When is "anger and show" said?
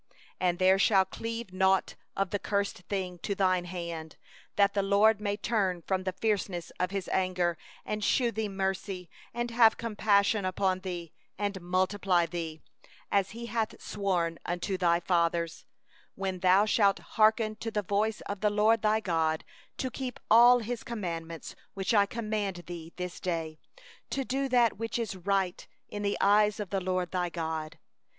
7.09-8.31